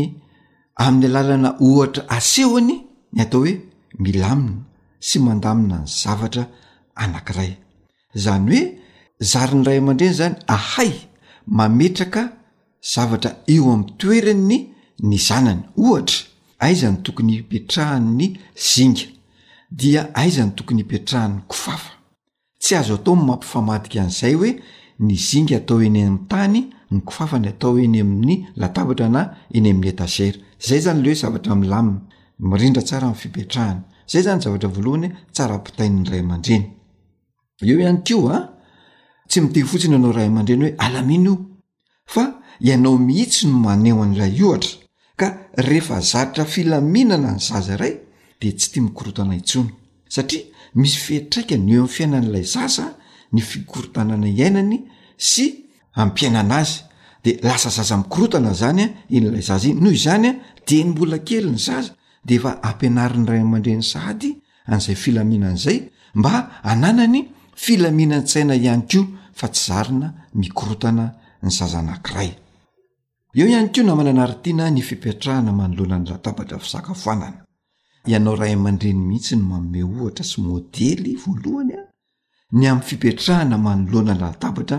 [0.85, 2.75] amin'ny alalana ohatra asehony
[3.15, 3.53] ny atao hoe
[4.03, 4.61] milamina
[5.07, 6.43] sy mandamina ny zavatra
[7.03, 7.51] anankiray
[8.13, 8.81] zany hoe
[9.31, 10.91] zary ny ray aman-dreny zany ahay
[11.57, 12.21] mametraka
[12.93, 14.57] zavatra eo ami'ny toeriny
[15.09, 16.19] ny zanany ohatra
[16.65, 18.25] aizany tokony hipetrahan ny
[18.71, 19.05] zinga
[19.79, 21.91] dia aizany tokony hipetrahan'ny kofava
[22.61, 24.51] tsy azo atao ny mampifamadika an'izay hoe
[24.99, 29.21] ny zinga atao eny amn'y tany ny kofafany atao eny amin'ny latabatra na
[29.53, 32.01] eny amin'ny etasera zay zany le hoe zavatra mlamia
[32.39, 33.81] mirindra tsara mi' fipetrahana
[34.11, 36.63] zay zany zavatra voalohany hoe tsara ampitain'ny ray aman-dreny
[37.61, 38.43] eo ihany ko a ah,
[39.29, 41.45] tsy mite fotsiny ianao ray aman-dreny hoe alamino io
[42.05, 44.71] fa ianao mihitsy no maneo an'ilay ohatra
[45.19, 45.27] ka
[45.57, 47.93] rehefa zarotra filaminana ny zaza iray
[48.39, 49.69] de tsy tia mikorotana intsony
[50.07, 50.43] satria
[50.75, 52.95] misy fiatraika ny eo am'ny fiainan'ilay zaza
[53.33, 54.81] ny fikortanana iainany
[55.17, 56.81] sy ampiainana azy
[57.23, 60.33] dea lasa zaza mikorotana zanya inylay zaza i noho izanya
[60.67, 61.93] de ny mbola kely ny zaza
[62.25, 65.79] de efa ampianari ny ray amandre ny saady an'izay filaminan'izay
[66.15, 71.05] mba ananany filamina an tsaina ihany ko fa tsy zarina mikorotana
[71.43, 72.31] ny zaza nankiray
[73.35, 77.39] eo ihany ko namana ana aritiana ny fipiatrahana manoloana ny latabatra fisakafoanana
[78.11, 81.84] ianao ray aman-dre ny mihitsy no maome ohatra sy modely voalohanya
[82.57, 84.77] ny amin'ny fipetrahana manolonany latabatra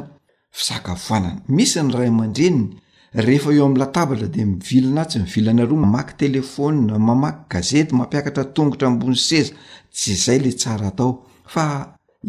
[0.58, 6.12] fizakafoanana misy ny ray aman-dreniny rehefa eo am'ny latabatra de mivilana atsy mivilana roa mamaky
[6.22, 9.52] telefôna mamaky gazety mampiakatra tongotra ambony seza
[9.94, 11.10] tsy zay le tsara atao
[11.52, 11.64] fa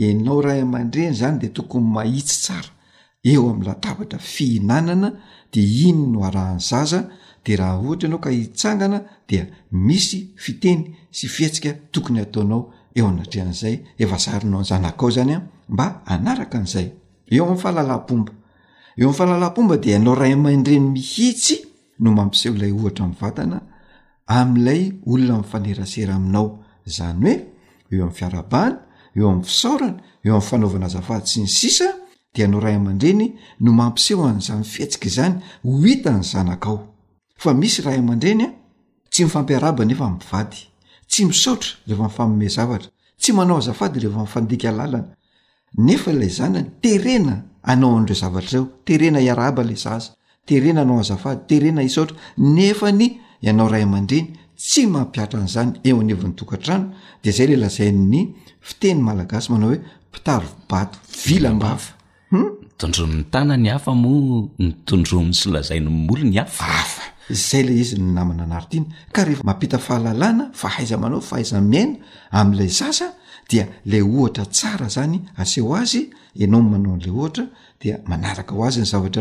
[0.07, 2.69] enao ray aman-dreny zany de tokony mahitsy tsara
[3.23, 5.09] eo am'ny latabatra fihinanana
[5.53, 6.99] de iny no arahany zaza
[7.45, 10.81] de raha ohatra ianao ka hitsangana dia misy fiteny
[11.11, 12.63] sy fietsika tokony ataonao
[12.99, 16.87] 'zayezinao nznakaozanyamba anaaka an'zay
[17.35, 21.55] eoam'fahalalampombaeo am fahalalam-pomba di anao ray amandreny mihitsy
[22.03, 23.57] no mampiseho lay ohtra vatana
[24.39, 24.81] am'lay
[25.11, 26.47] olona fanerasera aminao
[26.95, 27.33] zany
[27.87, 28.77] hoe eo am'fiaraana
[29.17, 29.95] eo am'y fisarany
[30.25, 31.87] eo amfanaovana zavad sy ny sisa
[32.35, 33.25] de anao ray ama-dreny
[33.63, 35.33] no mampiseho anzany fihetsika zany
[35.71, 36.77] oitany zanakao
[37.41, 38.47] fa misy ray aman-drenya
[39.11, 40.05] tsy mifampiarabanefiva
[41.09, 42.89] tsy misaotra rehefa nifamome zavatra
[43.21, 45.13] tsy manao azafady refa mifandika lalana
[45.85, 47.35] nefa ilay zanyny terena
[47.71, 50.09] anao an'ireo zavatrareo terena hiaraaba lay zaza
[50.47, 53.03] terena anao azafady terena isotra nefa ny
[53.45, 54.27] ianao ray aman-dreny
[54.63, 56.85] tsy mampiatra an'zany eo anyevi'nydokantrano
[57.23, 58.19] de zay la lazai'ny
[58.67, 59.79] fiteny malagasy manao hoe
[60.13, 61.93] pitaro bato vilambafa
[62.31, 63.29] mtondrony hm?
[63.33, 66.91] tanany afa mo mitondrom sylazainy molonyafaaf
[67.33, 71.95] zay le izy ny namna nartiny kareefa mampita fahalalana fahaizamanao fahaizamiaina
[72.31, 73.13] am'la zasa
[73.49, 75.21] dia la ohtra sara zany
[75.61, 75.85] oanaoa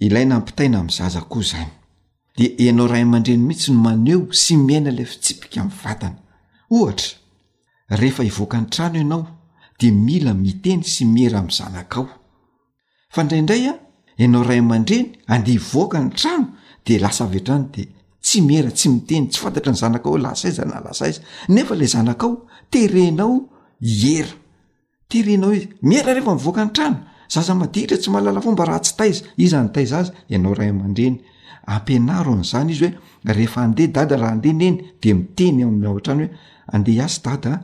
[0.00, 1.68] ilai na ampitaina am' zaza koa zany
[2.38, 6.18] de ianao ray aman-dreny mihitsy no maneo sy miaina ilay fitsipika ami'ny vatana
[6.76, 7.10] ohatra
[8.00, 9.22] rehefa hivoaka ny trano ianao
[9.80, 12.06] de mila miteny sy miera am' zanakao
[13.14, 13.74] fa ndraindray a
[14.22, 16.46] ienao ray amandreny andea ivoaka ny trano
[16.86, 17.82] de lasa v hatrany de
[18.26, 21.20] tsy miera tsy miteny tsy fantatra ny zanakao lasaiza na lasaiza
[21.54, 22.34] nefa lay zanakao
[22.72, 23.36] terenao
[24.02, 24.34] iera
[25.10, 26.98] terenao i miera rehefa mivoaka ny trano
[27.32, 31.16] zaza madihitra tsy malala fomba raha tsy taiz iz nytaiza azy ianao ray aman-dreny
[31.74, 32.98] ampinaro zany izy oe
[33.36, 35.58] rehefa andeh dada raha andeneny de miteny
[36.02, 36.28] tr anyo
[36.76, 37.60] ade as dadas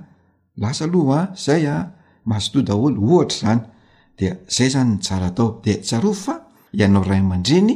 [0.63, 3.61] oazaymhatodalohatra zany
[4.47, 6.35] dzay zany saratao de syaro fa
[6.79, 7.73] ianao ray aman-dreny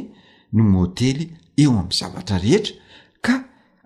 [0.55, 1.25] ny môtely
[1.63, 2.73] eo amy zavatra rehetra
[3.25, 3.35] ka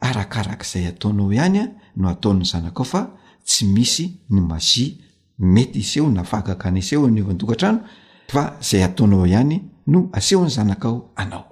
[0.07, 1.59] arakarak'izay ataonao ihany
[1.95, 3.01] no atonyzanakofa
[3.47, 4.67] tsy misy ny maz
[5.39, 7.79] mety iseho nafakaka nyiseho nvantokantrano
[8.27, 11.51] fa zay ataonao ihany no aseho ny zanakaao anao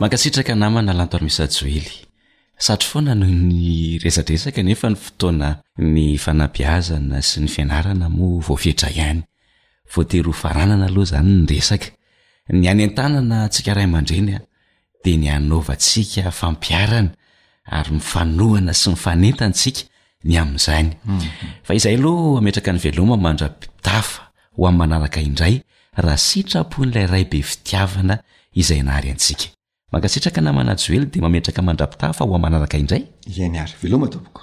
[0.00, 1.88] mankasitraka anamana alanto armisajoely
[2.58, 5.48] satro foana noho ny resadresaka nefa ny fotoana
[5.78, 9.22] ny fanabiazana sy ny fianarana mo voafihetraihany
[9.94, 11.95] voateryh faranana aloha zany ny resaka
[12.54, 14.40] ny an entanana tsika ray aman-dreny a
[15.04, 17.12] de ny anaovantsika fampiarana
[17.78, 19.82] ary mifanoana sy mifanentantsika
[20.28, 21.26] ny amin'izany mhm.
[21.66, 24.22] fa izay aloha ametraka ny veloma mandrapitafa
[24.54, 25.54] ho amin'ny manaraka indray
[26.04, 28.16] raha sitrapon'lay ray be fitiavana
[28.62, 29.46] izay nahary antsika
[29.92, 33.02] mankasitraka naymanajo ely de mametraka mandra-pitafa ho amn manaraka indray
[33.36, 34.42] iany ary veloma toboko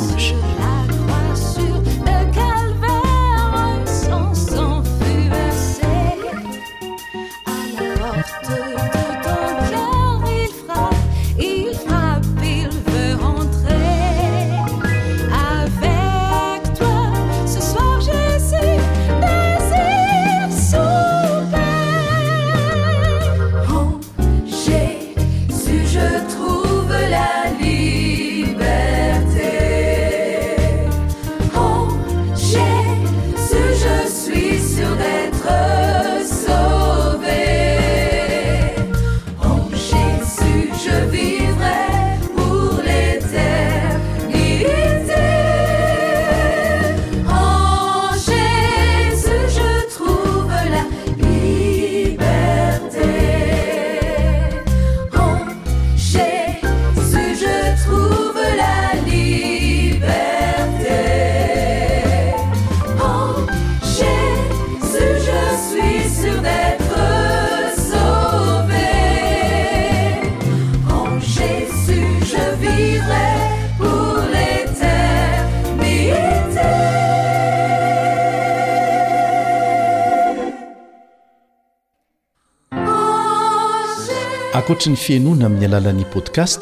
[84.89, 86.61] nyfiinoana amin'ny alalan'ny podcast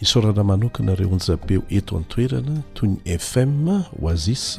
[0.00, 3.68] isorana manokana ireo onjapeo eto antoerana toy ny fm
[4.02, 4.56] oazis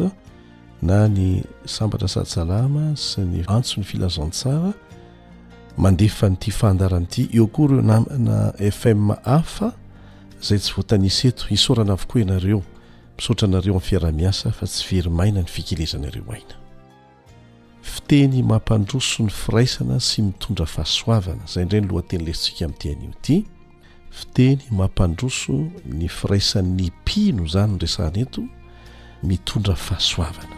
[0.81, 4.73] na ny sambatra sasalama sy ny antso ny filazantsara
[5.77, 9.61] mandefa nyty fahdaranity eokor nna fm f
[10.43, 15.41] zay tsy vteiona aoa iomiotanaeoamiaaafa tsyanzm
[19.81, 23.37] n sy mitondra fahasoavana zay nreny loatenylestsika amn'ntyan'iity
[24.11, 25.53] fiteny mampandroso
[25.85, 27.83] ny fiannyino zany
[28.21, 28.35] et
[29.23, 30.54] mitondra fahasvana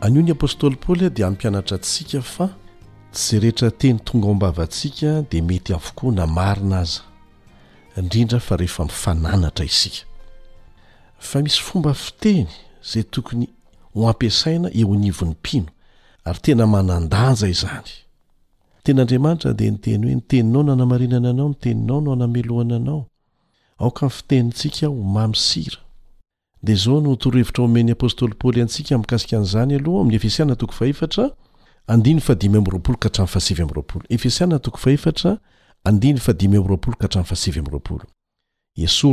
[0.00, 2.48] an'io ny apôstôly paolyah dia ampianatra antsika fa
[3.12, 7.02] tzerehetra teny tonga ao ambavantsika dia mety avokoa na marina aza
[7.96, 10.04] indrindra fa rehefa mifananatra isika
[11.18, 12.46] fa misy fomba fiteny
[12.84, 13.46] izay tokony
[13.94, 15.70] ho ampiasaina eo nivon'ny mpino
[16.24, 17.90] ary tena manandanja izany
[18.84, 23.06] ten'andriamanitra dia nyteny hoe ny teninao no anamarinana anao ny teninao no anamelohana anao
[23.78, 25.78] aoka ny fitenintsika ho mamisira
[26.62, 31.30] dea zao no torohevitra omen'ny apôstôly pôoly antsika mikasika an'izany aloha mi'ny efesiana tok fahefatra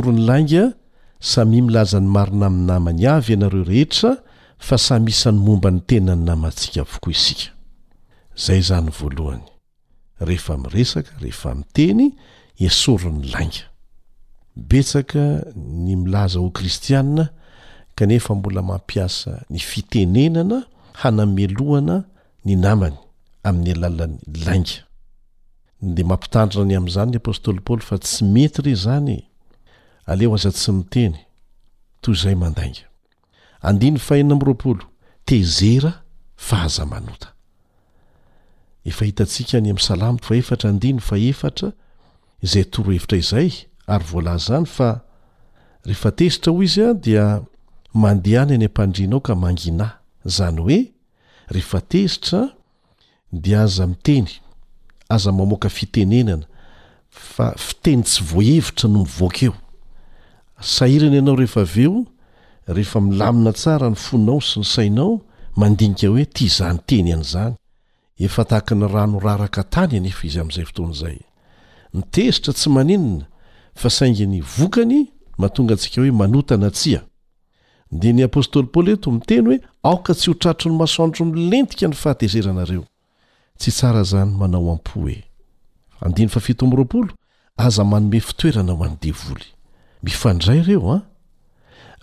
[0.06, 0.74] adisonylaga
[1.20, 4.16] sami milaza ny marina ami'ny namany avy ianareo rehetra
[4.58, 8.90] fa samyisany momba ny tena ny namantsika ooseesketeson
[14.56, 15.24] betsaka
[15.56, 17.28] ny milaza o kristiana
[17.96, 20.64] kanefa mbola mampiasa ny fitenenana
[21.02, 21.96] hanamelohana
[22.46, 22.96] ny namany
[23.48, 24.78] amin'ny alalan'ny lainga
[25.94, 29.18] de mampitandria ny amin'izany ny apôstôly paoly fa tsy mety re zany
[30.10, 31.16] aleo aza tsy miteny
[32.04, 32.84] toy zayaihteze
[33.64, 34.22] hazoehitai
[39.60, 39.70] ny
[40.12, 40.40] amo
[42.52, 43.50] zay toroheira izay
[43.94, 44.88] ary vl zany fa
[45.86, 47.26] rehefateitra hoy izy a dia
[47.96, 49.94] mandehany ny am-pandrinao ka manginahy
[50.36, 50.80] zany hoe
[51.54, 52.40] rehefa tezitra
[53.42, 54.28] de aza miteny
[55.14, 56.46] aza mamoaka fitenenana
[57.32, 59.58] fa fiteny tsy voahevitra no mivoakeoana
[61.32, 62.04] aaee
[62.76, 65.12] rehefa milamina tsara ny foninao sy ny sainao
[65.60, 67.54] mandinika hoe ti zanyenyazyhany
[68.80, 73.24] norarkany izyazayfoayiezitra tsy aninna
[73.80, 74.98] fa saingy ny vokany
[75.38, 77.00] mahatonga antsika hoe manotana tsia
[77.92, 82.82] ndiny apôstôly paôoly eto miteny hoe aoka tsy ho tratro ny masantro milentika ny fahatezeranareo
[83.58, 85.06] tsy tsara zany maaoampo
[87.68, 90.74] zaom toena o aneday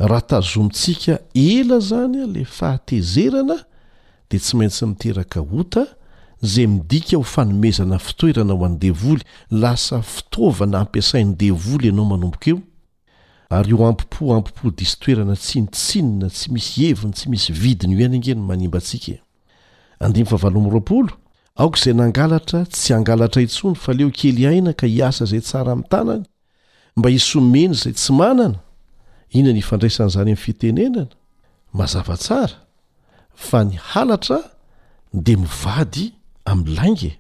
[0.04, 3.58] a rah tazomitsika ela zany a la fahatezerana
[4.30, 5.84] de tsy maintsy miteraka ota
[6.42, 9.18] zay midika ho fanomezana fitoerana ho andely
[9.64, 12.62] lasa fitaovana ampiasain'n deana
[13.54, 18.06] ary o ampipo ampipo disy toerana tsy nitsinona tsy misy heviny tsy misy vidiny ho
[18.06, 19.18] any angeny manimbantsika e.
[20.06, 21.14] andinmy favalo am'yroapolo
[21.62, 25.90] aoka izay nangalatra tsy angalatra intsony fa leo kely aina ka hiasa izay tsara ami'ny
[25.92, 26.24] tanany
[26.98, 28.60] mba hisomeny zay tsy manana
[29.38, 31.08] ina ny ifandraisan'izany ami'ny fitenenana
[31.74, 32.56] mazavatsara
[33.48, 34.40] fa ny halatra
[35.14, 36.06] de mivady
[36.46, 37.12] amin'ny lainge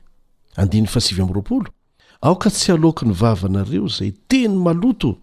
[0.57, 1.69] andin'ny fasivy am'roapolo
[2.21, 5.17] aoka tsy aloky ny vava nareo zay teny maloto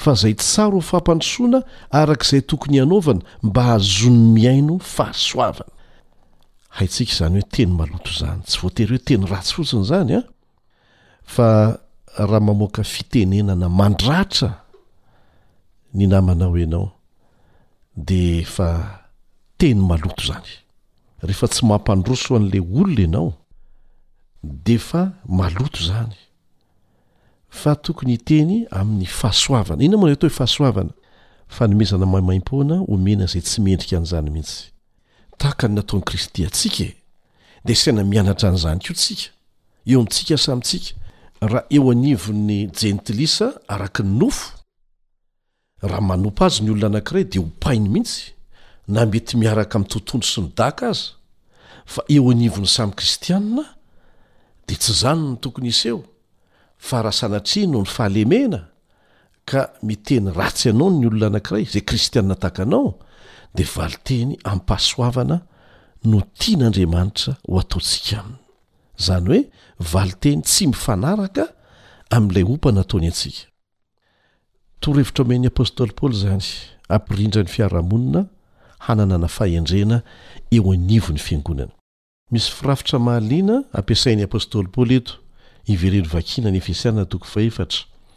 [0.00, 1.60] fa zay tsara ho fampandrosoana
[2.00, 5.72] arak'izay tokony ianaovana mba hazony miaino fahasoavana
[6.76, 10.28] haitsika izany hoe teny maloto zany tsy voatery hoe teny ratsy fotsiny zany a ah.
[11.32, 11.48] fa
[12.18, 14.50] raha mamoaka fitenenana mandratra
[15.94, 16.88] ny namanao eanao
[18.06, 18.68] de efa
[19.58, 20.50] teny maloto zany
[21.26, 23.28] rehefa tsy mampandroso o an'la olona ianao
[24.64, 25.02] de fa
[25.40, 26.16] maloto zany
[27.50, 30.90] fa tokony hiteny amin'ny fahasoavana ina moanay atohe fahasoavana
[31.48, 34.70] fa nomezana maimaim-poana omena zay tsy mendrika an'izany mihitsy
[35.38, 36.84] tahaka ny nataon'ny kristy atsika
[37.64, 39.28] de saina mianatra n'izany ko tsika
[39.86, 40.94] eo amitsika samytsika
[41.40, 44.54] raha eo anivo'ny jentilisa araky ny nofo
[45.82, 48.32] raha manopa azy ny olona anakiray de hopainy mihitsy
[48.88, 51.18] na mety miaraka amin'ny tontondro sy ny daka aza
[51.86, 53.64] fa eo anivony samyy kristianna
[54.68, 56.04] de tsy zanyny tokony isy eo
[56.80, 58.60] fa rahasanatri no ny fahalemena
[59.44, 62.96] ka miteny ratsy ianao ny olona anankiray izay kristianina tahakanao
[63.54, 65.36] dia vali teny ampasoavana
[66.10, 68.38] no tian'andriamanitra ho ataontsika aminy
[69.00, 69.40] izany hoe
[69.92, 71.44] vali-teny tsy mifanaraka
[72.16, 73.42] amin'ilay opana ataony antsika
[74.82, 76.46] torhevitra omen'ny apôstoly paoly zany
[76.96, 78.22] ampirindra ny fiarahamonina
[78.86, 79.96] hananana fahendrena
[80.56, 81.72] eoanivony fiangonana
[82.32, 85.12] misy firafitra mahaliana ampiasain'ny apôstoly paoly eto
[85.66, 87.66] ivereny vakina ny efesianna toko faetra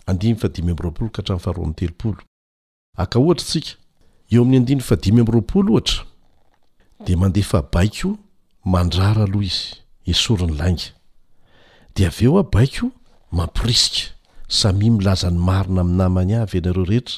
[0.07, 2.09] andadimymrool ka htrafaharoay telopo
[3.03, 3.71] aka oatra tsika
[4.33, 6.01] eo amin'ny andindy fadimy amroapolo ohatra
[7.05, 8.09] de mandefa baiko
[8.73, 9.71] mandrara aloha izy
[10.11, 10.87] esoriny lainga
[11.95, 12.85] de av eo ah baiko
[13.37, 14.03] mamporisika
[14.47, 17.17] sami milazany marina ami'ny namany avy ienareo rehetra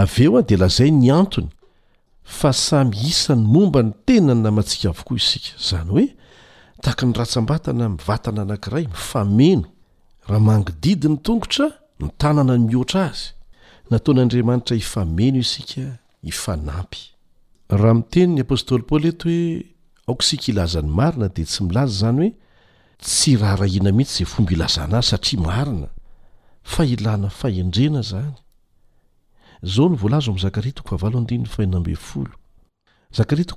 [0.00, 1.48] av eo a de lazay ny antony
[2.22, 6.06] fa samy isany momba ny tena ny namantsika avokoa isika izany hoe
[6.82, 9.64] tak ny rahatsambatana mivatana anakiray mifameno
[10.28, 11.66] raha mangodidi ny tongotra
[12.00, 13.32] ny tanana y mihoatra azy
[13.90, 19.66] nataon'andriamanitra ifameno isika iraha miteni ny apôstôly pôly eto hoe
[20.08, 22.32] aok sika ilazany marina de tsy milaza zany hoe
[23.02, 25.88] tsy raha rahiana mihitsy zay fomb ilazana azy satria marina
[26.78, 28.22] ail aed za
[29.62, 30.94] zao ny vlzoa' zaritozto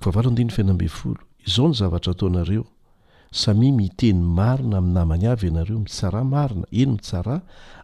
[0.09, 0.33] aao
[1.47, 2.65] izao ny zavatra ataonareo
[3.31, 7.37] samia miteny marina ami'nynamany havy ianareo mitsara marina eny mitsara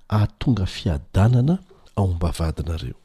[0.09, 1.57] atonga fiadanana
[1.95, 2.95] ao am-ba vadinareo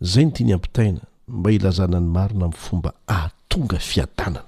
[0.00, 4.44] zay ny tiany ampitaina mba hilazana ny marona min' fomba atonga fiadanana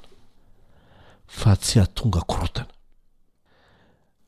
[1.27, 2.68] fa tsy atonga korotana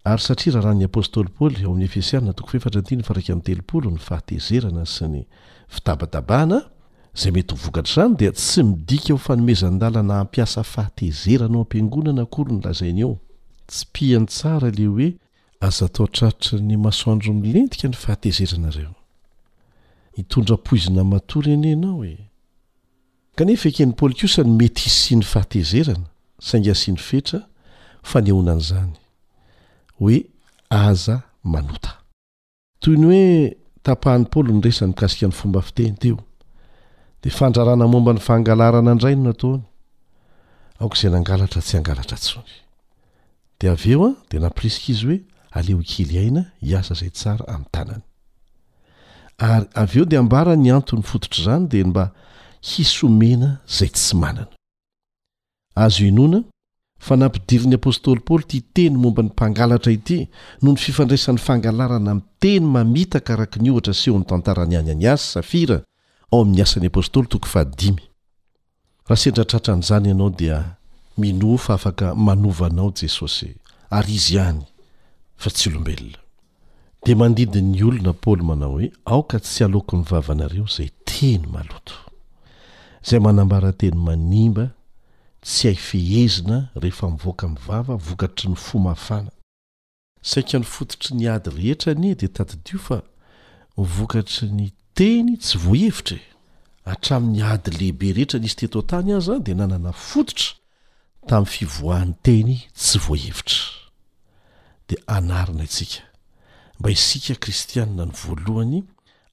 [0.04, 3.44] ary satria raharahan'ny apôstoly paoly ao amin'ny efisiarina tokof efatra ny tyny fa raika amin'ny
[3.46, 5.22] telopolo ny fahatezerana sy ny
[5.68, 6.58] fitabatabahana
[7.16, 12.60] zay mety ho vokatr' zany dia tsy midika ho fanomezandalana ampiasa fahatezeranao ampiangonana akory ny
[12.64, 13.14] lazainy eo
[13.68, 15.08] tsy pihany tsara le hoe
[15.66, 18.92] aza atao traritry ny masoandro milentika ny fahatezeranareo
[20.16, 22.16] hitondrapoizina matory eny anao he
[23.34, 26.06] kanefa ekeny paoly kosany mety isiany fahatezerana
[26.40, 27.40] saingasiany fetra
[28.02, 28.92] fanyonan'zany
[29.98, 30.18] hoe
[30.70, 31.92] aza manota
[32.80, 33.24] toyny hoe
[33.82, 36.18] tapahan'ny paoly ny resany ikasika ny fomba fitenytio
[37.30, 39.62] fandrarana momba ny fangalarana indray no nataony
[40.80, 42.50] aoka izay nangalatra tsy angalatra ntsony
[43.60, 45.18] dia avy eo a dia nampirisika izy hoe
[45.50, 48.02] aleo ikely aina hiasa izay tsara amin'ny tanany
[49.38, 52.12] ary avy eo dia ambara ny antony fototr' izany dia mba
[52.60, 54.46] hisomena izay tsy manana
[55.74, 56.42] azy o inona
[56.98, 60.28] fa nampidiryn'ni apôstôly paoly itya teny momba ny mpangalatra ity
[60.62, 65.24] nony fifandraisan'ny fangalarana mi teny mamitaka araka ny ohatra seo n'ny tantarany any any azy
[65.32, 65.82] safira
[66.32, 68.02] ao amin'ny asan'ny apôstôly toko fahadimy
[69.06, 70.76] raha sendratratra an'izany ianao dia
[71.20, 73.50] mino fa afaka manovanao jesosy
[73.90, 74.64] ary izy any
[75.36, 76.18] fa tsy olombelona
[77.06, 81.94] de mandidi ny olona paoly manao hoe aoka tsy aleoko mivava anareo zay teny maloto
[83.08, 84.64] zay manambara teny manimba
[85.44, 89.30] tsy haifehezina rehefa mivoaka mivava vokatry ny fomafana
[90.30, 92.98] saika ny fototry ny ady rehetra ny e de tatidio fa
[93.78, 94.66] mivokatry ny
[94.98, 96.16] teny tsy voahevitra
[96.86, 100.48] e atramin'ny ady lehibe rehetra nisy teto an-tany aza a dia nanana fototra
[101.28, 103.58] tamin'ny fivoahan'ny teny tsy voahevitra
[104.88, 106.00] dia anarina itsika
[106.78, 108.78] mba isika kristiania ny voalohany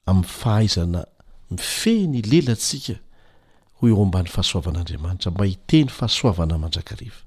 [0.10, 1.02] amin'ny fahaizana
[1.56, 2.96] mifehny lelantsika
[3.78, 7.24] hoy eo ambany fahasoavan'andriamanitra mba hiteny fahasoavana mandrakarehefa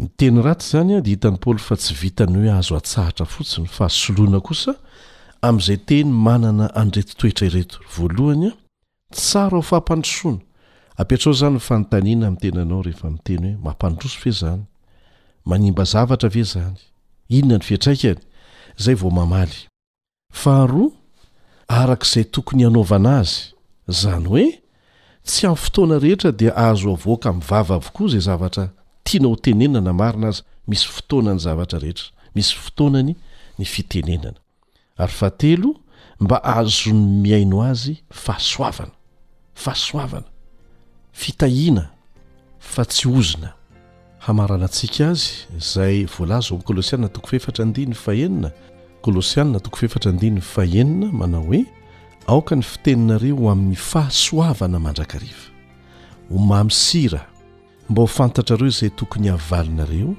[0.00, 3.26] ny teny rato izany a dia hitan'ny paoly fa tsy vita ny hoe ahazo atsahatra
[3.34, 4.74] fotsiny fa hasoloana kosa
[5.46, 8.52] amn'izay teny manana andretitoetra ireto valoanya
[9.16, 10.40] tsara ao fampandrosona
[11.00, 14.62] apetrao zany nfanontaniana ami' tenanao rehefa mteny hoe mampandroso ve zany
[15.50, 16.76] manimba zavatra ve zn
[21.80, 23.38] arkzay tokony anaovana azy
[24.00, 24.46] zany hoe
[25.26, 28.64] tsy amny fotoana rehetra dia aazo avoaka mivava avokoa zay zavatra
[29.04, 33.12] tianao o tenenana marina azy misy fotoanany zavatra rehetra misy fotoanany
[33.58, 34.38] ny fitenenana
[35.00, 35.74] ary faatelo
[36.20, 36.92] mba ahazony
[37.22, 38.92] miaino azy fahasoavana
[39.54, 40.28] fahasoavana
[41.22, 41.88] fitahiana
[42.72, 43.50] fa tsy ozona
[44.24, 45.24] hamaranantsika azy
[45.58, 48.48] izay voalaza o ami'ny kôlôsianina tokoy feefatra andi ny fahenina
[49.02, 51.62] kôlôsianna toko feefatra andinyny fahenina manao hoe
[52.32, 55.46] aoka ny fiteninareo amin'ny fahasoavana mandrakariva
[56.30, 57.22] ho mamisira
[57.88, 60.12] mba ho fantatra reo izay tokony havalinareo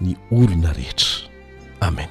[0.00, 1.12] ny olona rehetra
[1.80, 2.10] amen